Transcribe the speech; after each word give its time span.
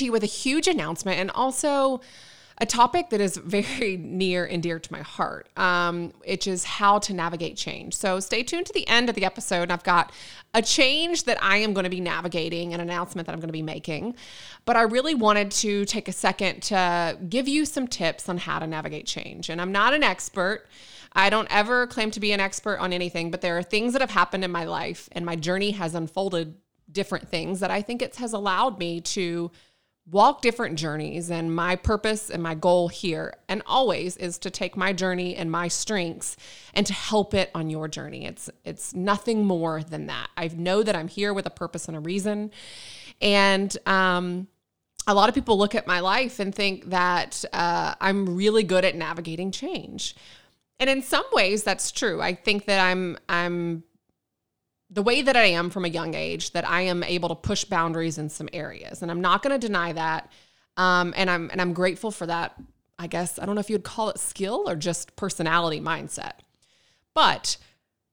To 0.00 0.06
you 0.06 0.12
with 0.12 0.22
a 0.22 0.26
huge 0.26 0.66
announcement 0.66 1.20
and 1.20 1.30
also 1.30 2.00
a 2.56 2.64
topic 2.64 3.10
that 3.10 3.20
is 3.20 3.36
very 3.36 3.96
near 4.00 4.46
and 4.46 4.62
dear 4.62 4.78
to 4.78 4.92
my 4.92 5.02
heart, 5.02 5.50
um, 5.58 6.14
which 6.24 6.46
is 6.46 6.64
how 6.64 6.98
to 7.00 7.12
navigate 7.12 7.58
change. 7.58 7.94
So 7.94 8.18
stay 8.18 8.42
tuned 8.42 8.64
to 8.64 8.72
the 8.72 8.88
end 8.88 9.10
of 9.10 9.14
the 9.14 9.26
episode. 9.26 9.70
I've 9.70 9.82
got 9.82 10.10
a 10.54 10.62
change 10.62 11.24
that 11.24 11.36
I 11.42 11.58
am 11.58 11.74
going 11.74 11.84
to 11.84 11.90
be 11.90 12.00
navigating, 12.00 12.72
an 12.72 12.80
announcement 12.80 13.26
that 13.26 13.32
I'm 13.32 13.40
going 13.40 13.48
to 13.48 13.52
be 13.52 13.60
making. 13.60 14.14
But 14.64 14.76
I 14.76 14.82
really 14.82 15.14
wanted 15.14 15.50
to 15.50 15.84
take 15.84 16.08
a 16.08 16.12
second 16.12 16.62
to 16.64 17.18
give 17.28 17.46
you 17.46 17.66
some 17.66 17.86
tips 17.86 18.26
on 18.30 18.38
how 18.38 18.58
to 18.58 18.66
navigate 18.66 19.04
change. 19.04 19.50
And 19.50 19.60
I'm 19.60 19.72
not 19.72 19.92
an 19.92 20.02
expert. 20.02 20.66
I 21.12 21.28
don't 21.28 21.48
ever 21.50 21.86
claim 21.88 22.10
to 22.12 22.20
be 22.20 22.32
an 22.32 22.40
expert 22.40 22.78
on 22.78 22.94
anything, 22.94 23.30
but 23.30 23.42
there 23.42 23.58
are 23.58 23.62
things 23.62 23.92
that 23.92 24.00
have 24.00 24.12
happened 24.12 24.44
in 24.44 24.50
my 24.50 24.64
life, 24.64 25.10
and 25.12 25.26
my 25.26 25.36
journey 25.36 25.72
has 25.72 25.94
unfolded 25.94 26.54
different 26.92 27.28
things 27.28 27.60
that 27.60 27.70
I 27.70 27.82
think 27.82 28.02
it 28.02 28.16
has 28.16 28.32
allowed 28.32 28.78
me 28.78 29.00
to 29.00 29.50
walk 30.10 30.42
different 30.42 30.76
journeys 30.78 31.30
and 31.30 31.54
my 31.54 31.76
purpose 31.76 32.30
and 32.30 32.42
my 32.42 32.54
goal 32.54 32.88
here 32.88 33.34
and 33.48 33.62
always 33.66 34.16
is 34.16 34.38
to 34.38 34.50
take 34.50 34.76
my 34.76 34.92
journey 34.92 35.36
and 35.36 35.50
my 35.50 35.68
strengths 35.68 36.36
and 36.74 36.86
to 36.86 36.92
help 36.92 37.34
it 37.34 37.50
on 37.54 37.70
your 37.70 37.86
journey. 37.86 38.26
It's 38.26 38.50
it's 38.64 38.94
nothing 38.94 39.44
more 39.44 39.82
than 39.82 40.06
that. 40.06 40.28
I 40.36 40.48
know 40.48 40.82
that 40.82 40.96
i'm 40.96 41.08
here 41.08 41.32
with 41.32 41.46
a 41.46 41.50
purpose 41.50 41.86
and 41.86 41.96
a 41.96 42.00
reason. 42.00 42.50
And 43.20 43.76
um 43.86 44.48
a 45.06 45.14
lot 45.14 45.28
of 45.28 45.34
people 45.34 45.56
look 45.58 45.74
at 45.74 45.86
my 45.86 46.00
life 46.00 46.40
and 46.40 46.54
think 46.54 46.90
that 46.90 47.44
uh, 47.52 47.94
i'm 48.00 48.36
really 48.36 48.62
good 48.62 48.84
at 48.84 48.96
navigating 48.96 49.50
change. 49.50 50.16
And 50.78 50.90
in 50.90 51.02
some 51.02 51.24
ways 51.32 51.62
that's 51.62 51.92
true. 51.92 52.20
I 52.20 52.34
think 52.34 52.64
that 52.64 52.80
i'm 52.80 53.16
i'm 53.28 53.84
the 54.90 55.02
way 55.02 55.22
that 55.22 55.36
I 55.36 55.44
am 55.44 55.70
from 55.70 55.84
a 55.84 55.88
young 55.88 56.14
age, 56.14 56.52
that 56.52 56.68
I 56.68 56.82
am 56.82 57.02
able 57.04 57.28
to 57.28 57.34
push 57.34 57.64
boundaries 57.64 58.18
in 58.18 58.28
some 58.28 58.48
areas, 58.52 59.02
and 59.02 59.10
I'm 59.10 59.20
not 59.20 59.42
going 59.42 59.58
to 59.58 59.66
deny 59.66 59.92
that. 59.92 60.30
Um, 60.76 61.12
and 61.16 61.30
I'm 61.30 61.50
and 61.50 61.60
I'm 61.60 61.72
grateful 61.72 62.10
for 62.10 62.26
that. 62.26 62.54
I 62.98 63.06
guess 63.06 63.38
I 63.38 63.46
don't 63.46 63.54
know 63.54 63.60
if 63.60 63.70
you'd 63.70 63.84
call 63.84 64.10
it 64.10 64.18
skill 64.18 64.68
or 64.68 64.76
just 64.76 65.16
personality 65.16 65.80
mindset, 65.80 66.32
but 67.14 67.56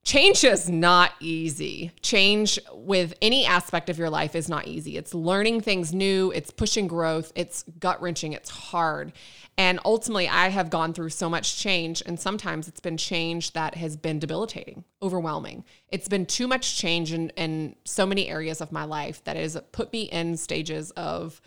change 0.03 0.43
is 0.43 0.69
not 0.69 1.11
easy. 1.19 1.91
Change 2.01 2.59
with 2.73 3.13
any 3.21 3.45
aspect 3.45 3.89
of 3.89 3.97
your 3.97 4.09
life 4.09 4.35
is 4.35 4.47
not 4.47 4.67
easy. 4.67 4.97
It's 4.97 5.13
learning 5.13 5.61
things 5.61 5.93
new. 5.93 6.31
It's 6.31 6.51
pushing 6.51 6.87
growth. 6.87 7.31
It's 7.35 7.63
gut 7.79 8.01
wrenching. 8.01 8.33
It's 8.33 8.49
hard. 8.49 9.13
And 9.59 9.79
ultimately, 9.83 10.29
I 10.29 10.49
have 10.49 10.69
gone 10.69 10.93
through 10.93 11.09
so 11.09 11.29
much 11.29 11.57
change, 11.57 12.03
and 12.05 12.19
sometimes 12.19 12.67
it's 12.67 12.79
been 12.79 12.95
change 12.95 13.53
that 13.53 13.73
has 13.73 13.97
been 13.97 14.19
debilitating, 14.19 14.83
overwhelming. 15.01 15.65
It's 15.89 16.07
been 16.07 16.27
too 16.27 16.47
much 16.47 16.77
change 16.77 17.11
in, 17.11 17.29
in 17.31 17.75
so 17.83 18.05
many 18.05 18.29
areas 18.29 18.61
of 18.61 18.71
my 18.71 18.83
life 18.83 19.23
that 19.23 19.35
has 19.35 19.59
put 19.71 19.91
me 19.91 20.03
in 20.03 20.37
stages 20.37 20.91
of 20.91 21.41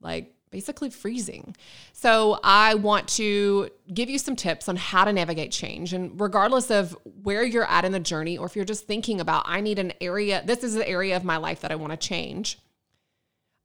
like 0.00 0.34
basically 0.50 0.88
freezing. 0.88 1.54
So, 1.92 2.40
I 2.42 2.76
want 2.76 3.08
to 3.08 3.68
give 3.92 4.08
you 4.08 4.18
some 4.18 4.36
tips 4.36 4.66
on 4.66 4.76
how 4.76 5.04
to 5.04 5.12
navigate 5.12 5.52
change. 5.52 5.92
And 5.92 6.18
regardless 6.18 6.70
of 6.70 6.96
where 7.22 7.44
you're 7.44 7.70
at 7.70 7.84
in 7.84 7.92
the 7.92 8.00
journey, 8.00 8.38
or 8.38 8.46
if 8.46 8.56
you're 8.56 8.64
just 8.64 8.86
thinking 8.86 9.20
about, 9.20 9.44
I 9.46 9.60
need 9.60 9.78
an 9.78 9.92
area, 10.00 10.42
this 10.46 10.64
is 10.64 10.72
the 10.72 10.88
area 10.88 11.14
of 11.14 11.24
my 11.24 11.36
life 11.36 11.60
that 11.60 11.70
I 11.70 11.74
want 11.74 11.92
to 11.92 11.98
change, 11.98 12.58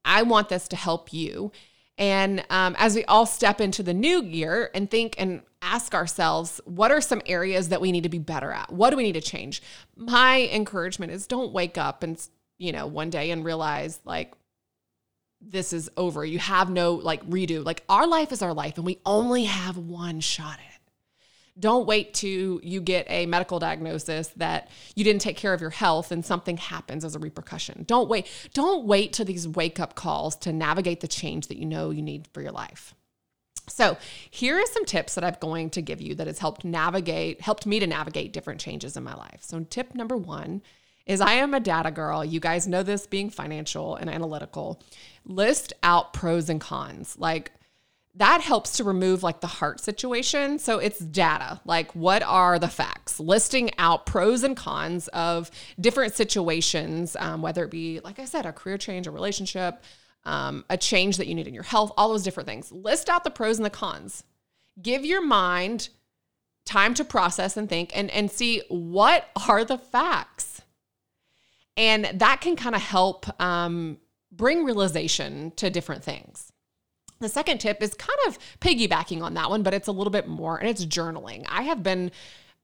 I 0.03 0.23
want 0.23 0.49
this 0.49 0.67
to 0.67 0.75
help 0.75 1.13
you 1.13 1.53
and 1.97 2.43
um, 2.49 2.75
as 2.77 2.95
we 2.95 3.05
all 3.05 3.25
step 3.25 3.61
into 3.61 3.81
the 3.81 3.93
new 3.93 4.21
year 4.21 4.69
and 4.73 4.89
think 4.91 5.15
and 5.17 5.41
ask 5.61 5.93
ourselves, 5.93 6.59
what 6.65 6.91
are 6.91 7.01
some 7.01 7.21
areas 7.25 7.69
that 7.69 7.79
we 7.79 7.91
need 7.91 8.03
to 8.03 8.09
be 8.09 8.19
better 8.19 8.51
at? 8.51 8.71
What 8.71 8.89
do 8.89 8.97
we 8.97 9.03
need 9.03 9.13
to 9.13 9.21
change? 9.21 9.61
My 9.95 10.49
encouragement 10.51 11.11
is 11.11 11.25
don't 11.25 11.53
wake 11.53 11.77
up 11.77 12.03
and, 12.03 12.21
you 12.57 12.71
know, 12.73 12.85
one 12.85 13.09
day 13.09 13.31
and 13.31 13.45
realize 13.45 13.99
like, 14.03 14.33
this 15.39 15.73
is 15.73 15.89
over. 15.95 16.25
You 16.25 16.39
have 16.39 16.69
no 16.69 16.95
like 16.95 17.25
redo. 17.29 17.63
Like 17.63 17.83
our 17.87 18.07
life 18.07 18.31
is 18.31 18.41
our 18.41 18.53
life 18.53 18.77
and 18.77 18.85
we 18.85 18.99
only 19.05 19.45
have 19.45 19.77
one 19.77 20.19
shot 20.19 20.53
at 20.53 20.74
it. 20.74 20.74
Don't 21.57 21.85
wait 21.85 22.13
to 22.15 22.59
you 22.63 22.81
get 22.81 23.05
a 23.09 23.25
medical 23.25 23.59
diagnosis 23.59 24.27
that 24.35 24.69
you 24.95 25.03
didn't 25.03 25.21
take 25.21 25.37
care 25.37 25.53
of 25.53 25.61
your 25.61 25.69
health 25.69 26.11
and 26.11 26.25
something 26.25 26.57
happens 26.57 27.05
as 27.05 27.15
a 27.15 27.19
repercussion. 27.19 27.85
Don't 27.87 28.09
wait. 28.09 28.27
Don't 28.53 28.85
wait 28.85 29.13
to 29.13 29.23
these 29.25 29.47
wake 29.47 29.79
up 29.79 29.95
calls 29.95 30.35
to 30.37 30.51
navigate 30.51 30.99
the 30.99 31.07
change 31.07 31.47
that 31.47 31.57
you 31.57 31.65
know 31.65 31.91
you 31.91 32.01
need 32.01 32.27
for 32.33 32.41
your 32.41 32.51
life. 32.51 32.93
So, 33.67 33.97
here 34.29 34.59
are 34.59 34.65
some 34.67 34.85
tips 34.85 35.15
that 35.15 35.23
I'm 35.23 35.35
going 35.39 35.69
to 35.71 35.81
give 35.81 36.01
you 36.01 36.15
that 36.15 36.27
has 36.27 36.39
helped 36.39 36.63
navigate, 36.63 37.41
helped 37.41 37.65
me 37.65 37.79
to 37.79 37.87
navigate 37.87 38.33
different 38.33 38.59
changes 38.59 38.95
in 38.95 39.03
my 39.03 39.15
life. 39.15 39.39
So, 39.41 39.59
tip 39.61 39.95
number 39.95 40.15
one 40.15 40.61
is 41.05 41.21
I 41.21 41.33
am 41.33 41.53
a 41.53 41.59
data 41.59 41.91
girl. 41.91 42.23
You 42.23 42.39
guys 42.39 42.67
know 42.67 42.83
this 42.83 43.07
being 43.07 43.29
financial 43.29 43.95
and 43.95 44.09
analytical. 44.09 44.81
List 45.25 45.73
out 45.83 46.13
pros 46.13 46.49
and 46.49 46.61
cons. 46.61 47.15
Like, 47.17 47.51
that 48.17 48.41
helps 48.41 48.77
to 48.77 48.83
remove 48.83 49.23
like 49.23 49.41
the 49.41 49.47
heart 49.47 49.79
situation. 49.79 50.57
So 50.57 50.79
it's 50.79 50.99
data. 50.99 51.59
Like, 51.65 51.93
what 51.93 52.23
are 52.23 52.57
the 52.57 52.69
facts? 52.69 53.19
Listing 53.19 53.71
out 53.77 54.05
pros 54.05 54.43
and 54.43 54.55
cons 54.55 55.09
of 55.09 55.51
different 55.79 56.13
situations, 56.13 57.17
um, 57.19 57.41
whether 57.41 57.65
it 57.65 57.71
be, 57.71 57.99
like 57.99 58.19
I 58.19 58.25
said, 58.25 58.45
a 58.45 58.53
career 58.53 58.77
change, 58.77 59.05
a 59.05 59.11
relationship, 59.11 59.83
um, 60.23 60.63
a 60.69 60.77
change 60.77 61.17
that 61.17 61.27
you 61.27 61.35
need 61.35 61.47
in 61.47 61.53
your 61.53 61.63
health, 61.63 61.91
all 61.97 62.09
those 62.09 62.23
different 62.23 62.47
things. 62.47 62.71
List 62.71 63.09
out 63.09 63.25
the 63.25 63.29
pros 63.29 63.57
and 63.57 63.65
the 63.65 63.69
cons. 63.69 64.23
Give 64.81 65.03
your 65.03 65.25
mind 65.25 65.89
time 66.65 66.93
to 66.95 67.03
process 67.03 67.57
and 67.57 67.69
think 67.69 67.91
and, 67.95 68.09
and 68.11 68.31
see 68.31 68.63
what 68.69 69.27
are 69.47 69.65
the 69.65 69.77
facts. 69.77 70.61
And 71.77 72.05
that 72.15 72.39
can 72.39 72.55
kind 72.55 72.75
of 72.75 72.81
help 72.81 73.41
um, 73.41 73.97
bring 74.31 74.63
realization 74.63 75.51
to 75.57 75.69
different 75.69 76.03
things. 76.03 76.53
The 77.19 77.29
second 77.29 77.59
tip 77.59 77.81
is 77.81 77.93
kind 77.93 78.19
of 78.27 78.37
piggybacking 78.59 79.21
on 79.21 79.33
that 79.35 79.49
one, 79.49 79.63
but 79.63 79.73
it's 79.73 79.87
a 79.87 79.91
little 79.91 80.11
bit 80.11 80.27
more, 80.27 80.57
and 80.57 80.67
it's 80.67 80.85
journaling. 80.85 81.45
I 81.49 81.63
have 81.63 81.81
been 81.81 82.11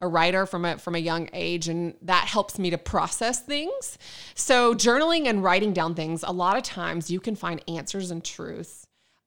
a 0.02 0.08
writer 0.08 0.46
from 0.46 0.66
a 0.66 0.78
from 0.78 0.96
a 0.96 1.00
young 1.00 1.30
age 1.32 1.70
and 1.70 1.94
that 2.02 2.26
helps 2.28 2.58
me 2.58 2.72
to 2.72 2.78
process 2.78 3.42
things. 3.42 3.98
So 4.34 4.74
journaling 4.74 5.28
and 5.28 5.44
writing 5.44 5.74
down 5.74 5.94
things, 5.94 6.24
a 6.24 6.32
lot 6.32 6.58
of 6.58 6.64
times 6.64 7.12
you 7.12 7.20
can 7.20 7.36
find 7.36 7.64
answers 7.68 8.10
and 8.10 8.24
truths 8.24 8.81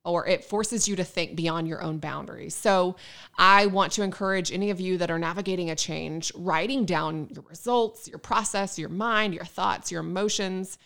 or 0.05 0.27
it 0.27 0.45
forces 0.45 0.87
you 0.87 0.97
to 0.97 1.05
think 1.05 1.35
beyond 1.35 1.67
your 1.67 1.83
own 1.83 1.99
boundaries. 1.99 2.55
So 2.55 2.97
I 3.39 3.67
want 3.67 3.93
to 3.93 4.03
encourage 4.03 4.53
any 4.53 4.71
of 4.71 4.79
you 4.79 4.99
that 4.99 5.11
are 5.11 5.19
navigating 5.19 5.71
a 5.71 5.77
change, 5.77 6.31
writing 6.35 6.85
down 6.85 7.29
your 7.31 7.45
results, 7.49 8.07
your 8.07 8.19
process, 8.19 8.79
your 8.79 8.91
mind, 8.91 9.35
your 9.35 9.47
thoughts, 9.47 9.91
your 9.91 10.01
emotions. 10.01 10.79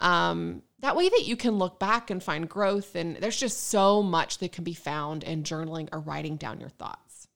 Um, 0.00 0.62
that 0.80 0.96
way 0.96 1.08
that 1.08 1.24
you 1.24 1.36
can 1.36 1.56
look 1.56 1.78
back 1.78 2.10
and 2.10 2.22
find 2.22 2.48
growth. 2.48 2.96
And 2.96 3.16
there's 3.16 3.38
just 3.38 3.68
so 3.68 4.02
much 4.02 4.38
that 4.38 4.52
can 4.52 4.64
be 4.64 4.74
found 4.74 5.22
in 5.22 5.44
journaling 5.44 5.88
or 5.92 6.00
writing 6.00 6.36
down 6.36 6.58
your 6.60 6.68
thoughts. 6.68 7.28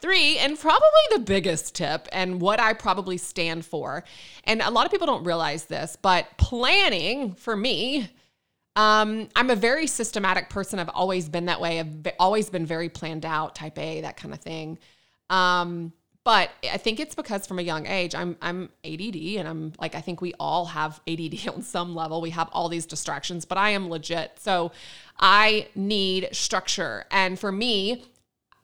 Three, 0.00 0.36
and 0.38 0.58
probably 0.58 0.88
the 1.12 1.20
biggest 1.20 1.76
tip, 1.76 2.08
and 2.10 2.40
what 2.40 2.58
I 2.58 2.72
probably 2.72 3.16
stand 3.18 3.64
for, 3.64 4.02
and 4.42 4.60
a 4.60 4.70
lot 4.70 4.84
of 4.84 4.90
people 4.90 5.06
don't 5.06 5.22
realize 5.22 5.66
this, 5.66 5.96
but 6.00 6.26
planning 6.38 7.34
for 7.34 7.54
me, 7.54 8.10
um, 8.76 9.28
I'm 9.36 9.50
a 9.50 9.56
very 9.56 9.86
systematic 9.86 10.48
person. 10.48 10.78
I've 10.78 10.88
always 10.88 11.28
been 11.28 11.46
that 11.46 11.60
way. 11.60 11.80
I've 11.80 12.06
always 12.18 12.48
been 12.48 12.64
very 12.64 12.88
planned 12.88 13.26
out, 13.26 13.54
type 13.54 13.78
A, 13.78 14.00
that 14.02 14.16
kind 14.16 14.32
of 14.32 14.40
thing. 14.40 14.78
Um, 15.28 15.92
but 16.24 16.50
I 16.70 16.76
think 16.76 17.00
it's 17.00 17.14
because 17.14 17.46
from 17.46 17.58
a 17.58 17.62
young 17.62 17.86
age, 17.86 18.14
I'm 18.14 18.36
I'm 18.40 18.70
ADD 18.84 19.16
and 19.16 19.48
I'm 19.48 19.72
like 19.80 19.94
I 19.94 20.00
think 20.00 20.20
we 20.20 20.32
all 20.38 20.66
have 20.66 21.00
ADD 21.08 21.48
on 21.52 21.62
some 21.62 21.94
level. 21.94 22.20
We 22.20 22.30
have 22.30 22.48
all 22.52 22.68
these 22.68 22.86
distractions, 22.86 23.44
but 23.44 23.58
I 23.58 23.70
am 23.70 23.90
legit. 23.90 24.38
So 24.38 24.72
I 25.18 25.68
need 25.74 26.28
structure. 26.32 27.04
And 27.10 27.38
for 27.38 27.50
me, 27.50 28.04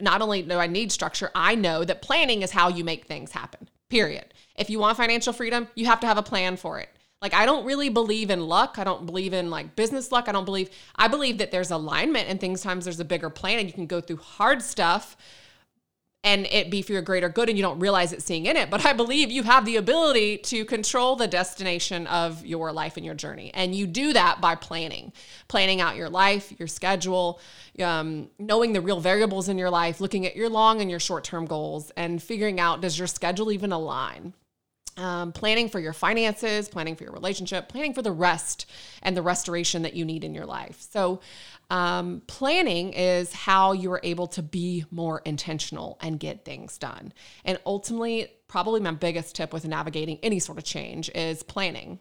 not 0.01 0.23
only 0.23 0.43
do 0.43 0.57
I 0.57 0.69
need 0.69 0.93
structure, 0.93 1.31
I 1.35 1.57
know 1.57 1.85
that 1.85 2.01
planning 2.01 2.43
is 2.43 2.53
how 2.53 2.69
you 2.69 2.85
make 2.85 3.07
things 3.07 3.33
happen. 3.33 3.69
Period. 3.89 4.33
If 4.57 4.71
you 4.71 4.79
want 4.79 4.97
financial 4.97 5.33
freedom, 5.33 5.69
you 5.75 5.87
have 5.87 6.01
to 6.01 6.07
have 6.07 6.19
a 6.19 6.23
plan 6.23 6.57
for 6.57 6.79
it. 6.79 6.89
Like 7.21 7.35
I 7.35 7.47
don't 7.47 7.65
really 7.65 7.89
believe 7.89 8.31
in 8.31 8.47
luck. 8.47 8.77
I 8.79 8.85
don't 8.85 9.05
believe 9.05 9.33
in 9.33 9.51
like 9.51 9.75
business 9.75 10.13
luck. 10.13 10.29
I 10.29 10.33
don't 10.33 10.45
believe 10.45 10.71
I 10.95 11.09
believe 11.09 11.39
that 11.39 11.51
there's 11.51 11.71
alignment 11.71 12.29
and 12.29 12.41
things 12.41 12.61
times 12.61 12.85
there's 12.85 13.01
a 13.01 13.05
bigger 13.05 13.31
plan 13.31 13.59
and 13.59 13.67
you 13.67 13.73
can 13.73 13.87
go 13.87 14.01
through 14.01 14.19
hard 14.19 14.63
stuff 14.63 15.17
and 16.25 16.47
it 16.47 16.71
be 16.71 16.83
for 16.83 16.93
your 16.93 17.03
greater 17.03 17.29
good 17.29 17.49
and 17.49 17.57
you 17.57 17.63
don't 17.63 17.79
realize 17.79 18.13
it 18.13 18.23
seeing 18.23 18.47
in 18.47 18.57
it. 18.57 18.71
But 18.71 18.85
I 18.85 18.93
believe 18.93 19.31
you 19.31 19.45
have 19.45 19.65
the 19.65 19.77
ability 19.77 20.39
to 20.39 20.65
control 20.65 21.17
the 21.17 21.29
destination 21.29 22.07
of 22.09 22.45
your 22.45 22.73
life 22.73 22.97
and 22.97 23.07
your 23.07 23.15
journey. 23.15 23.53
And 23.55 23.75
you 23.75 23.87
do 23.87 24.13
that 24.13 24.41
by 24.41 24.57
planning, 24.57 25.13
planning 25.47 25.81
out 25.81 25.97
your 25.97 26.11
life, 26.11 26.53
your 26.59 26.69
schedule, 26.69 27.41
um, 27.81 28.31
knowing 28.39 28.73
the 28.73 28.81
real 28.81 29.01
variables 29.01 29.49
in 29.49 29.59
your 29.59 29.71
life, 29.71 30.01
looking 30.01 30.27
at 30.27 30.35
your 30.35 30.49
long 30.49 30.81
and 30.81 30.91
your 30.91 31.01
short 31.01 31.25
term 31.25 31.47
goals, 31.47 31.91
and 31.97 32.23
figuring 32.23 32.59
out 32.59 32.81
does 32.81 32.99
your 32.99 33.09
schedule 33.09 33.53
even 33.53 33.73
align? 33.73 34.35
Um, 34.99 35.31
planning 35.31 35.69
for 35.69 35.79
your 35.79 35.93
finances, 35.93 36.69
planning 36.69 36.97
for 36.97 37.05
your 37.05 37.13
relationship, 37.13 37.69
planning 37.69 37.95
for 37.95 38.03
the 38.03 38.11
rest 38.11 38.67
and 39.01 39.17
the 39.17 39.23
restoration 39.23 39.83
that 39.83 39.95
you 39.95 40.05
need 40.05 40.25
in 40.25 40.35
your 40.35 40.45
life. 40.45 40.85
So, 40.91 41.21
um, 41.71 42.23
planning 42.27 42.95
is 42.95 43.33
how 43.33 43.73
you 43.73 43.93
are 43.93 44.01
able 44.03 44.27
to 44.29 44.43
be 44.43 44.85
more 44.91 45.23
intentional 45.25 45.99
and 46.01 46.19
get 46.19 46.45
things 46.45 46.79
done. 46.79 47.13
And 47.45 47.61
ultimately, 47.65 48.27
probably 48.49 48.81
my 48.81 48.91
biggest 48.91 49.37
tip 49.37 49.53
with 49.53 49.65
navigating 49.67 50.19
any 50.23 50.41
sort 50.41 50.59
of 50.59 50.65
change 50.65 51.11
is 51.15 51.43
planning. 51.43 52.01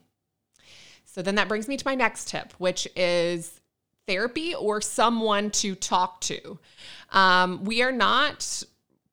So 1.05 1.21
then 1.21 1.35
that 1.35 1.47
brings 1.47 1.67
me 1.67 1.77
to 1.77 1.85
my 1.85 1.95
next 1.95 2.29
tip, 2.29 2.53
which 2.57 2.87
is 2.95 3.59
therapy 4.07 4.55
or 4.55 4.81
someone 4.81 5.51
to 5.51 5.75
talk 5.75 6.21
to. 6.21 6.59
Um, 7.11 7.63
we 7.63 7.81
are 7.81 7.91
not 7.91 8.63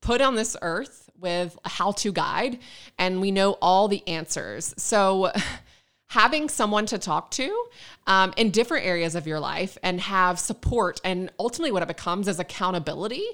put 0.00 0.20
on 0.20 0.34
this 0.34 0.56
earth 0.62 1.03
with 1.18 1.58
a 1.64 1.68
how 1.68 1.92
to 1.92 2.12
guide 2.12 2.58
and 2.98 3.20
we 3.20 3.30
know 3.30 3.52
all 3.62 3.88
the 3.88 4.06
answers. 4.08 4.74
So, 4.76 5.32
having 6.08 6.48
someone 6.48 6.86
to 6.86 6.98
talk 6.98 7.30
to 7.32 7.66
um, 8.06 8.32
in 8.36 8.50
different 8.50 8.86
areas 8.86 9.16
of 9.16 9.26
your 9.26 9.40
life 9.40 9.76
and 9.82 10.00
have 10.00 10.38
support, 10.38 11.00
and 11.02 11.30
ultimately 11.40 11.72
what 11.72 11.82
it 11.82 11.88
becomes 11.88 12.28
is 12.28 12.38
accountability 12.38 13.24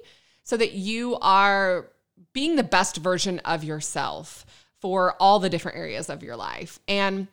so 0.44 0.56
that 0.56 0.72
you 0.72 1.16
are 1.20 1.88
being 2.32 2.56
the 2.56 2.62
best 2.62 2.96
version 2.96 3.38
of 3.40 3.64
yourself 3.64 4.46
for 4.80 5.14
all 5.20 5.38
the 5.38 5.50
different 5.50 5.76
areas 5.76 6.08
of 6.08 6.22
your 6.22 6.36
life. 6.36 6.78
And 6.88 7.28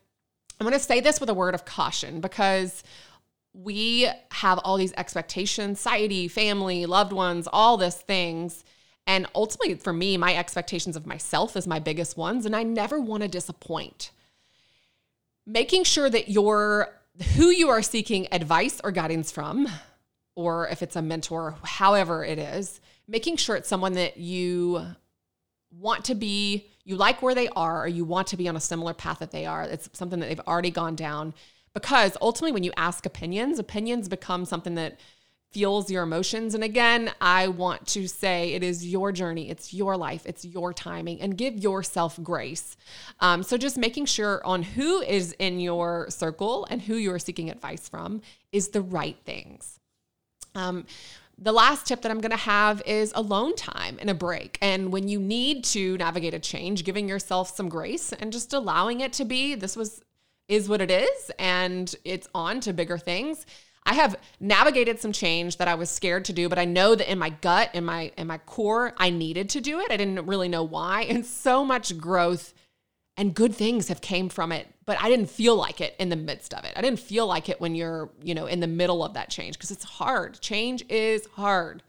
I'm 0.59 0.65
going 0.67 0.77
to 0.77 0.83
say 0.83 0.99
this 0.99 1.19
with 1.19 1.29
a 1.29 1.33
word 1.33 1.55
of 1.55 1.65
caution 1.65 2.19
because 2.19 2.83
we 3.53 4.09
have 4.31 4.59
all 4.59 4.77
these 4.77 4.93
expectations, 4.97 5.79
society, 5.79 6.27
family, 6.27 6.85
loved 6.85 7.13
ones, 7.13 7.47
all 7.51 7.77
these 7.77 7.95
things. 7.95 8.63
And 9.07 9.25
ultimately, 9.33 9.75
for 9.75 9.93
me, 9.93 10.17
my 10.17 10.35
expectations 10.35 10.97
of 10.97 11.07
myself 11.07 11.55
is 11.55 11.65
my 11.65 11.79
biggest 11.79 12.17
ones, 12.17 12.45
and 12.45 12.55
I 12.55 12.63
never 12.63 12.99
want 12.99 13.23
to 13.23 13.29
disappoint. 13.29 14.11
Making 15.45 15.85
sure 15.85 16.09
that 16.09 16.27
you're 16.27 16.89
who 17.35 17.49
you 17.49 17.69
are 17.69 17.81
seeking 17.81 18.27
advice 18.31 18.79
or 18.83 18.91
guidance 18.91 19.31
from, 19.31 19.67
or 20.35 20.67
if 20.67 20.83
it's 20.83 20.95
a 20.95 21.01
mentor, 21.01 21.55
however 21.63 22.23
it 22.23 22.37
is, 22.37 22.79
making 23.07 23.37
sure 23.37 23.55
it's 23.55 23.69
someone 23.69 23.93
that 23.93 24.17
you 24.17 24.85
want 25.71 26.05
to 26.05 26.13
be, 26.13 26.67
you 26.83 26.95
like 26.95 27.21
where 27.21 27.33
they 27.33 27.47
are, 27.49 27.83
or 27.83 27.87
you 27.87 28.05
want 28.05 28.27
to 28.27 28.37
be 28.37 28.47
on 28.47 28.55
a 28.55 28.59
similar 28.61 28.93
path 28.93 29.19
that 29.19 29.31
they 29.31 29.45
are. 29.45 29.63
It's 29.63 29.89
something 29.93 30.19
that 30.19 30.27
they've 30.27 30.47
already 30.47 30.69
gone 30.69 30.95
down. 30.95 31.33
Because 31.73 32.17
ultimately, 32.21 32.51
when 32.51 32.63
you 32.63 32.73
ask 32.75 33.05
opinions, 33.05 33.57
opinions 33.57 34.09
become 34.09 34.45
something 34.45 34.75
that 34.75 34.99
feels 35.51 35.89
your 35.89 36.03
emotions. 36.03 36.53
And 36.53 36.63
again, 36.63 37.11
I 37.21 37.47
want 37.47 37.87
to 37.87 38.07
say 38.07 38.53
it 38.53 38.63
is 38.63 38.85
your 38.85 39.11
journey, 39.11 39.49
it's 39.49 39.73
your 39.73 39.95
life, 39.97 40.23
it's 40.25 40.43
your 40.43 40.73
timing, 40.73 41.21
and 41.21 41.37
give 41.37 41.57
yourself 41.57 42.19
grace. 42.21 42.75
Um, 43.19 43.43
so 43.43 43.57
just 43.57 43.77
making 43.77 44.05
sure 44.05 44.45
on 44.45 44.61
who 44.61 45.01
is 45.01 45.33
in 45.39 45.59
your 45.59 46.07
circle 46.09 46.67
and 46.69 46.81
who 46.81 46.95
you 46.95 47.11
are 47.13 47.19
seeking 47.19 47.49
advice 47.49 47.87
from 47.87 48.21
is 48.51 48.69
the 48.69 48.81
right 48.81 49.17
things. 49.25 49.79
Um, 50.53 50.85
the 51.39 51.51
last 51.51 51.85
tip 51.85 52.01
that 52.01 52.11
I'm 52.11 52.19
going 52.19 52.31
to 52.31 52.37
have 52.37 52.81
is 52.85 53.13
alone 53.15 53.55
time 53.55 53.97
and 54.01 54.09
a 54.09 54.15
break. 54.15 54.57
And 54.61 54.91
when 54.91 55.07
you 55.07 55.19
need 55.19 55.63
to 55.65 55.95
navigate 55.97 56.33
a 56.33 56.39
change, 56.39 56.83
giving 56.83 57.07
yourself 57.07 57.55
some 57.55 57.69
grace 57.69 58.11
and 58.11 58.33
just 58.33 58.53
allowing 58.53 59.01
it 59.01 59.13
to 59.13 59.25
be 59.25 59.55
this 59.55 59.75
was 59.75 60.01
is 60.47 60.69
what 60.69 60.79
it 60.79 60.89
is 60.89 61.31
and 61.37 61.93
it's 62.05 62.27
on 62.33 62.59
to 62.61 62.73
bigger 62.73 62.97
things. 62.97 63.45
I 63.87 63.93
have 63.93 64.17
navigated 64.41 64.99
some 64.99 65.13
change 65.13 65.57
that 65.57 65.69
I 65.69 65.75
was 65.75 65.89
scared 65.89 66.25
to 66.25 66.33
do, 66.33 66.49
but 66.49 66.59
I 66.59 66.65
know 66.65 66.93
that 66.93 67.09
in 67.09 67.17
my 67.17 67.29
gut, 67.29 67.69
in 67.73 67.85
my 67.85 68.11
in 68.17 68.27
my 68.27 68.37
core, 68.39 68.93
I 68.97 69.09
needed 69.09 69.49
to 69.51 69.61
do 69.61 69.79
it. 69.79 69.89
I 69.89 69.95
didn't 69.95 70.25
really 70.25 70.49
know 70.49 70.61
why. 70.61 71.03
And 71.03 71.25
so 71.25 71.63
much 71.63 71.97
growth 71.97 72.53
and 73.15 73.33
good 73.33 73.55
things 73.55 73.87
have 73.87 74.01
came 74.01 74.27
from 74.27 74.51
it, 74.51 74.67
but 74.85 75.01
I 75.01 75.09
didn't 75.09 75.29
feel 75.29 75.55
like 75.55 75.79
it 75.79 75.95
in 75.99 76.09
the 76.09 76.17
midst 76.17 76.53
of 76.53 76.65
it. 76.65 76.73
I 76.75 76.81
didn't 76.81 76.99
feel 76.99 77.27
like 77.27 77.47
it 77.47 77.61
when 77.61 77.75
you're, 77.75 78.09
you 78.21 78.35
know, 78.35 78.45
in 78.45 78.59
the 78.59 78.67
middle 78.67 79.05
of 79.05 79.13
that 79.13 79.29
change 79.29 79.57
because 79.57 79.71
it's 79.71 79.85
hard. 79.85 80.39
Change 80.41 80.83
is 80.89 81.25
hard. 81.35 81.81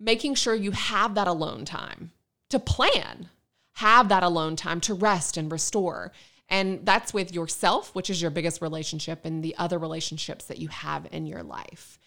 Making 0.00 0.34
sure 0.34 0.54
you 0.54 0.70
have 0.70 1.14
that 1.14 1.28
alone 1.28 1.66
time 1.66 2.10
to 2.48 2.58
plan, 2.58 3.28
have 3.74 4.08
that 4.08 4.22
alone 4.22 4.56
time 4.56 4.80
to 4.80 4.94
rest 4.94 5.36
and 5.36 5.52
restore. 5.52 6.10
And 6.48 6.86
that's 6.86 7.12
with 7.12 7.34
yourself, 7.34 7.94
which 7.94 8.08
is 8.08 8.22
your 8.22 8.30
biggest 8.30 8.62
relationship, 8.62 9.24
and 9.24 9.42
the 9.42 9.54
other 9.58 9.78
relationships 9.78 10.44
that 10.46 10.58
you 10.58 10.68
have 10.68 11.06
in 11.10 11.26
your 11.26 11.42
life. 11.42 11.98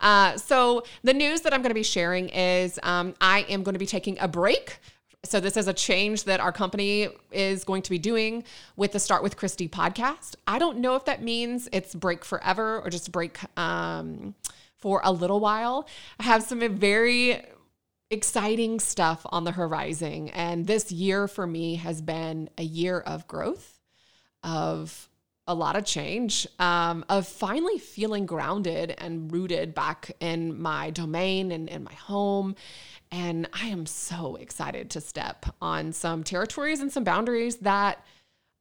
Uh, 0.00 0.36
so, 0.36 0.82
the 1.02 1.14
news 1.14 1.42
that 1.42 1.54
I'm 1.54 1.62
going 1.62 1.70
to 1.70 1.74
be 1.74 1.82
sharing 1.82 2.28
is 2.30 2.78
um, 2.82 3.14
I 3.20 3.40
am 3.48 3.62
going 3.62 3.74
to 3.74 3.78
be 3.78 3.86
taking 3.86 4.18
a 4.20 4.28
break 4.28 4.80
so 5.26 5.40
this 5.40 5.56
is 5.56 5.68
a 5.68 5.72
change 5.72 6.24
that 6.24 6.40
our 6.40 6.52
company 6.52 7.08
is 7.32 7.64
going 7.64 7.82
to 7.82 7.90
be 7.90 7.98
doing 7.98 8.44
with 8.76 8.92
the 8.92 9.00
Start 9.00 9.22
with 9.22 9.36
Kristy 9.36 9.68
podcast. 9.68 10.36
I 10.46 10.58
don't 10.58 10.78
know 10.78 10.94
if 10.94 11.04
that 11.06 11.22
means 11.22 11.68
it's 11.72 11.94
break 11.94 12.24
forever 12.24 12.80
or 12.80 12.90
just 12.90 13.10
break 13.12 13.38
um, 13.58 14.34
for 14.76 15.00
a 15.04 15.12
little 15.12 15.40
while. 15.40 15.88
I 16.20 16.24
have 16.24 16.42
some 16.42 16.60
very 16.78 17.42
exciting 18.10 18.78
stuff 18.78 19.26
on 19.30 19.44
the 19.44 19.52
horizon, 19.52 20.28
and 20.28 20.66
this 20.66 20.92
year 20.92 21.26
for 21.26 21.46
me 21.46 21.76
has 21.76 22.00
been 22.00 22.48
a 22.56 22.62
year 22.62 23.00
of 23.00 23.26
growth 23.26 23.75
of 24.46 25.08
a 25.46 25.54
lot 25.54 25.76
of 25.76 25.84
change, 25.84 26.46
um, 26.58 27.04
of 27.08 27.26
finally 27.28 27.78
feeling 27.78 28.26
grounded 28.26 28.94
and 28.98 29.30
rooted 29.30 29.74
back 29.74 30.10
in 30.18 30.60
my 30.60 30.90
domain 30.90 31.52
and 31.52 31.68
in 31.68 31.84
my 31.84 31.92
home. 31.92 32.56
And 33.12 33.48
I 33.52 33.66
am 33.66 33.86
so 33.86 34.36
excited 34.36 34.90
to 34.90 35.00
step 35.00 35.46
on 35.60 35.92
some 35.92 36.24
territories 36.24 36.80
and 36.80 36.90
some 36.90 37.04
boundaries 37.04 37.56
that 37.58 38.04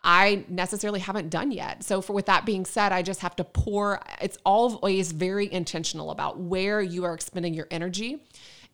I 0.03 0.45
necessarily 0.47 0.99
haven't 0.99 1.29
done 1.29 1.51
yet. 1.51 1.83
So, 1.83 1.99
for 1.99 2.13
with 2.13 2.27
that 2.27 2.45
being 2.45 2.63
said, 2.65 2.91
I 2.91 3.01
just 3.01 3.21
have 3.21 3.35
to 3.37 3.43
pour. 3.43 3.99
It's 4.21 4.37
always 4.45 5.11
very 5.11 5.51
intentional 5.51 6.11
about 6.11 6.39
where 6.39 6.79
you 6.79 7.05
are 7.05 7.15
expending 7.15 7.55
your 7.55 7.67
energy 7.71 8.21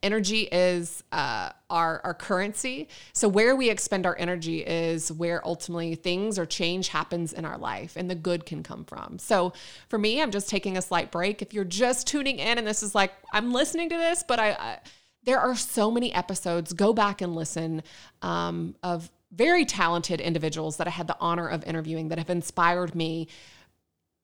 energy 0.03 0.41
is 0.51 1.03
uh, 1.11 1.51
our, 1.69 2.01
our 2.03 2.13
currency. 2.13 2.87
So, 3.13 3.27
where 3.27 3.55
we 3.55 3.69
expend 3.69 4.05
our 4.05 4.15
energy 4.17 4.59
is 4.59 5.11
where 5.11 5.45
ultimately 5.45 5.95
things 5.95 6.39
or 6.39 6.45
change 6.45 6.87
happens 6.89 7.33
in 7.33 7.45
our 7.45 7.57
life 7.57 7.95
and 7.95 8.09
the 8.09 8.15
good 8.15 8.45
can 8.45 8.63
come 8.63 8.83
from. 8.85 9.19
So, 9.19 9.53
for 9.89 9.97
me, 9.97 10.21
I'm 10.21 10.31
just 10.31 10.49
taking 10.49 10.77
a 10.77 10.81
slight 10.81 11.11
break. 11.11 11.41
If 11.41 11.53
you're 11.53 11.63
just 11.63 12.07
tuning 12.07 12.39
in 12.39 12.57
and 12.57 12.65
this 12.65 12.83
is 12.83 12.95
like, 12.95 13.13
I'm 13.31 13.53
listening 13.53 13.89
to 13.89 13.97
this, 13.97 14.23
but 14.27 14.39
I, 14.39 14.51
I 14.51 14.79
there 15.23 15.39
are 15.39 15.55
so 15.55 15.91
many 15.91 16.11
episodes. 16.13 16.73
Go 16.73 16.93
back 16.93 17.21
and 17.21 17.35
listen 17.35 17.83
um, 18.21 18.75
of 18.81 19.11
very 19.31 19.65
talented 19.65 20.19
individuals 20.19 20.77
that 20.77 20.87
I 20.87 20.89
had 20.89 21.07
the 21.07 21.17
honor 21.19 21.47
of 21.47 21.63
interviewing 21.63 22.09
that 22.09 22.17
have 22.17 22.29
inspired 22.29 22.95
me 22.95 23.27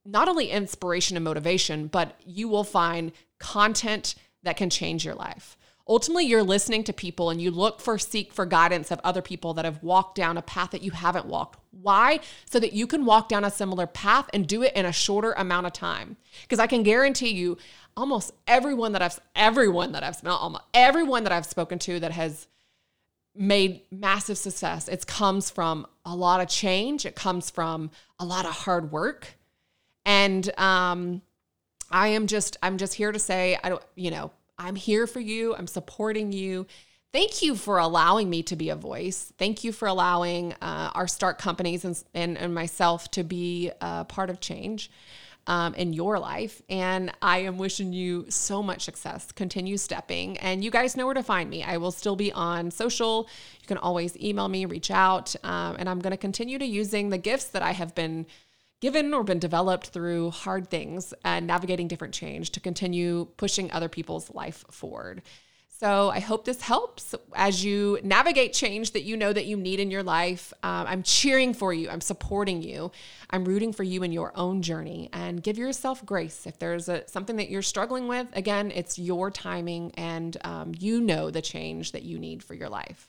not 0.06 0.28
only 0.28 0.50
inspiration 0.50 1.18
and 1.18 1.24
motivation, 1.24 1.88
but 1.88 2.19
you 2.26 2.48
will 2.48 2.64
find 2.64 3.12
content 3.40 4.16
that 4.44 4.57
can 4.57 4.69
change 4.69 5.06
your 5.06 5.16
life 5.16 5.57
ultimately 5.88 6.26
you're 6.26 6.44
listening 6.44 6.84
to 6.86 6.94
people 6.94 7.30
and 7.30 7.42
you 7.42 7.52
look 7.52 7.80
for 7.80 7.98
seek 7.98 8.34
for 8.34 8.46
guidance 8.46 8.92
of 8.92 9.00
other 9.04 9.22
people 9.22 9.54
that 9.54 9.66
have 9.66 9.82
walked 9.84 10.16
down 10.16 10.38
a 10.38 10.42
path 10.42 10.72
that 10.72 10.82
you 10.82 10.92
haven't 10.92 11.26
walked. 11.26 11.60
Why? 11.72 12.20
So 12.50 12.60
that 12.60 12.74
you 12.74 12.88
can 12.88 13.06
walk 13.06 13.30
down 13.30 13.44
a 13.44 13.52
similar 13.52 13.88
path 13.88 14.30
and 14.34 14.48
do 14.48 14.64
it 14.64 14.74
in 14.76 14.86
a 14.86 14.92
shorter 14.92 15.34
amount 15.34 15.68
of 15.68 15.74
time. 15.74 16.18
Because 16.42 16.60
i 16.60 16.68
can 16.68 16.84
guarantee 16.84 17.32
you 17.32 17.58
almost 17.96 18.32
everyone 18.48 18.92
that 18.92 19.02
i've 19.02 19.20
everyone 19.36 19.92
that 19.94 20.04
i've 20.04 20.22
not 20.24 20.40
almost 20.40 20.64
everyone 20.74 21.24
that 21.24 21.32
i've 21.32 21.46
spoken 21.48 21.80
to 21.80 22.00
that 22.00 22.12
has 22.12 22.48
made 23.36 23.82
massive 23.92 24.38
success 24.38 24.88
it 24.88 25.08
comes 25.08 25.50
from 25.50 25.88
a 26.08 26.16
lot 26.16 26.40
of 26.42 26.48
change. 26.48 27.06
It 27.06 27.16
comes 27.16 27.50
from 27.50 27.92
a 28.20 28.26
lot 28.26 28.46
of 28.46 28.52
hard 28.52 28.92
work. 28.92 29.36
And 30.06 30.58
um 30.58 31.22
I 31.92 32.10
am 32.10 32.28
just 32.28 32.58
I'm 32.64 32.78
just 32.78 32.94
here 32.94 33.12
to 33.12 33.20
say 33.20 33.58
I 33.64 33.70
don't 33.70 33.84
you 33.96 34.12
know 34.12 34.32
I'm 34.57 34.76
here 34.76 35.07
for 35.07 35.19
you. 35.19 35.56
I'm 35.56 35.68
supporting 35.68 36.31
you. 36.31 36.68
Thank 37.14 37.42
you 37.42 37.56
for 37.56 37.78
allowing 37.78 38.30
me 38.30 38.44
to 38.44 38.56
be 38.56 38.69
a 38.69 38.76
voice. 38.76 39.31
Thank 39.37 39.64
you 39.64 39.71
for 39.71 39.87
allowing 39.87 40.54
uh, 40.61 40.92
our 40.94 41.07
start 41.07 41.37
companies 41.37 41.85
and, 41.85 42.04
and, 42.14 42.37
and, 42.37 42.54
myself 42.54 43.09
to 43.11 43.23
be 43.23 43.71
a 43.80 44.04
part 44.04 44.30
of 44.30 44.42
change 44.42 44.92
um, 45.47 45.73
in 45.76 45.94
your 45.94 46.19
life. 46.19 46.61
And 46.69 47.11
I 47.21 47.40
am 47.40 47.57
wishing 47.57 47.94
you 47.94 48.26
so 48.30 48.61
much 48.61 48.83
success. 48.83 49.31
Continue 49.31 49.78
stepping. 49.78 50.37
And 50.40 50.64
you 50.64 50.69
guys 50.69 50.97
know 50.97 51.06
where 51.06 51.16
to 51.16 51.23
find 51.23 51.49
me. 51.49 51.64
I 51.64 51.78
will 51.78 51.92
still 51.92 52.18
be 52.18 52.31
on 52.33 52.71
social. 52.71 53.30
You 53.61 53.68
can 53.68 53.78
always 53.78 54.18
email 54.18 54.49
me, 54.49 54.66
reach 54.66 54.92
out. 54.92 55.33
Um, 55.44 55.78
and 55.80 55.90
I'm 55.90 55.99
going 55.99 56.11
to 56.11 56.18
continue 56.18 56.59
to 56.59 56.66
using 56.66 57.09
the 57.09 57.18
gifts 57.18 57.45
that 57.45 57.61
I 57.61 57.71
have 57.71 57.95
been 57.95 58.26
given 58.80 59.14
or 59.14 59.24
been 59.24 59.40
developed 59.40 59.88
through 59.88 60.31
hard 60.31 60.69
things 60.69 61.14
and 61.24 61.48
navigating 61.48 61.88
different 61.88 62.14
change 62.14 62.52
to 62.52 62.60
continue 62.60 63.26
pushing 63.38 63.72
other 63.72 63.90
people's 63.90 64.34
life 64.34 64.64
forward. 64.69 65.22
So 65.80 66.10
I 66.10 66.19
hope 66.19 66.46
this 66.46 66.62
helps 66.62 67.14
as 67.36 67.64
you 67.64 68.00
navigate 68.04 68.52
change 68.54 68.94
that 68.94 69.04
you 69.04 69.16
know 69.16 69.31
that 69.31 69.46
you 69.46 69.56
need 69.56 69.80
in 69.80 69.92
your 69.92 70.02
life. 70.02 70.52
Um, 70.64 70.88
I'm 70.88 71.04
cheering 71.04 71.54
for 71.54 71.72
you. 71.72 71.88
I'm 71.88 72.02
supporting 72.02 72.64
you. 72.64 72.92
I'm 73.30 73.46
rooting 73.46 73.72
for 73.72 73.84
you 73.84 74.02
in 74.02 74.12
your 74.12 74.31
own 74.36 74.64
journey 74.64 75.10
and 75.14 75.44
give 75.44 75.56
yourself 75.56 76.04
grace. 76.04 76.48
If 76.48 76.57
there's 76.57 76.90
a, 76.90 77.07
something 77.07 77.36
that 77.36 77.52
you're 77.52 77.62
struggling 77.62 78.07
with, 78.07 78.26
again, 78.34 78.72
it's 78.74 78.98
your 78.98 79.30
timing 79.30 79.92
and 79.98 80.36
um, 80.44 80.72
you 80.80 81.00
know 81.00 81.30
the 81.30 81.44
change 81.44 81.92
that 81.92 82.02
you 82.02 82.18
need 82.18 82.44
for 82.44 82.56
your 82.56 82.69
life 82.69 83.07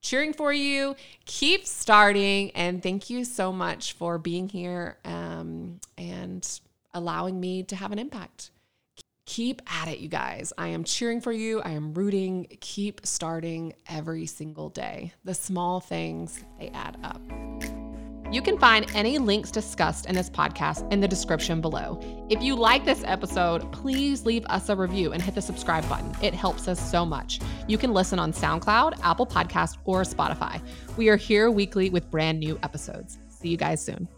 cheering 0.00 0.32
for 0.32 0.52
you. 0.52 0.96
Keep 1.24 1.66
starting. 1.66 2.50
And 2.52 2.82
thank 2.82 3.10
you 3.10 3.24
so 3.24 3.52
much 3.52 3.92
for 3.94 4.18
being 4.18 4.48
here 4.48 4.98
um, 5.04 5.80
and 5.96 6.46
allowing 6.94 7.38
me 7.38 7.62
to 7.64 7.76
have 7.76 7.92
an 7.92 7.98
impact. 7.98 8.50
Keep 9.26 9.60
at 9.66 9.88
it, 9.88 9.98
you 9.98 10.08
guys. 10.08 10.54
I 10.56 10.68
am 10.68 10.84
cheering 10.84 11.20
for 11.20 11.32
you. 11.32 11.60
I 11.60 11.70
am 11.72 11.92
rooting. 11.92 12.46
Keep 12.60 13.04
starting 13.04 13.74
every 13.86 14.24
single 14.24 14.70
day. 14.70 15.12
The 15.24 15.34
small 15.34 15.80
things, 15.80 16.42
they 16.58 16.70
add 16.70 16.96
up. 17.04 17.20
You 18.30 18.42
can 18.42 18.58
find 18.58 18.86
any 18.94 19.18
links 19.18 19.50
discussed 19.50 20.04
in 20.04 20.14
this 20.14 20.28
podcast 20.28 20.90
in 20.92 21.00
the 21.00 21.08
description 21.08 21.62
below. 21.62 21.98
If 22.28 22.42
you 22.42 22.56
like 22.56 22.84
this 22.84 23.02
episode, 23.06 23.70
please 23.72 24.26
leave 24.26 24.44
us 24.46 24.68
a 24.68 24.76
review 24.76 25.12
and 25.12 25.22
hit 25.22 25.34
the 25.34 25.40
subscribe 25.40 25.88
button. 25.88 26.14
It 26.22 26.34
helps 26.34 26.68
us 26.68 26.90
so 26.90 27.06
much. 27.06 27.40
You 27.68 27.78
can 27.78 27.92
listen 27.92 28.18
on 28.18 28.32
SoundCloud, 28.32 28.98
Apple 29.02 29.26
Podcast, 29.26 29.76
or 29.84 30.02
Spotify. 30.02 30.60
We 30.96 31.10
are 31.10 31.16
here 31.16 31.50
weekly 31.50 31.90
with 31.90 32.10
brand 32.10 32.40
new 32.40 32.58
episodes. 32.62 33.18
See 33.28 33.50
you 33.50 33.58
guys 33.58 33.84
soon. 33.84 34.08